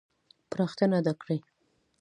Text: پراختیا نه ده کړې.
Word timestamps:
پراختیا 0.49 0.87
نه 0.93 0.99
ده 1.05 1.13
کړې. 1.21 1.37